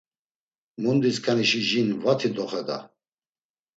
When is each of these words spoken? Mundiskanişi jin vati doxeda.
Mundiskanişi 0.81 1.61
jin 1.69 1.89
vati 2.03 2.29
doxeda. 2.35 2.77